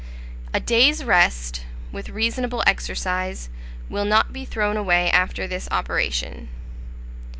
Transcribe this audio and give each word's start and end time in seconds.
A 0.51 0.59
day's 0.59 1.03
rest, 1.03 1.63
with 1.91 2.09
reasonable 2.09 2.63
exercise, 2.65 3.49
will 3.87 4.03
not 4.03 4.33
be 4.33 4.45
thrown 4.45 4.75
away 4.75 5.11
after 5.11 5.45
this 5.45 5.67
operation. 5.69 6.49